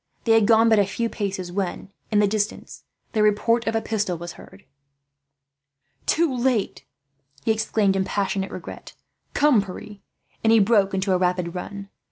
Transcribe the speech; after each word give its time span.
They 0.23 0.31
had 0.31 0.47
gone 0.47 0.67
but 0.67 0.79
a 0.79 0.85
few 0.87 1.09
paces 1.09 1.51
when, 1.51 1.91
in 2.09 2.17
the 2.17 2.27
distance, 2.27 2.85
the 3.11 3.21
report 3.21 3.67
of 3.67 3.75
a 3.75 3.83
pistol 3.83 4.17
was 4.17 4.31
heard. 4.31 4.65
"Too 6.07 6.35
late!" 6.35 6.85
he 7.45 7.51
exclaimed, 7.51 7.95
in 7.95 8.03
passionate 8.03 8.49
regret. 8.49 8.93
"Come, 9.35 9.61
Pierre," 9.63 9.97
and 10.43 10.51
he 10.51 10.57
broke 10.57 10.95
into 10.95 11.11
a 11.13 11.19
rapid 11.19 11.53
run. 11.53 11.89